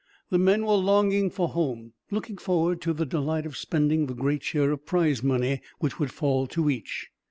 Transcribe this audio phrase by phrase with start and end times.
[0.31, 4.41] The men were longing for home, looking forward to the delight of spending the great
[4.41, 7.09] share of prize money which would fall to each.